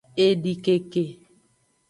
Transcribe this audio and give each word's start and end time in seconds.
Edikeke. 0.25 1.03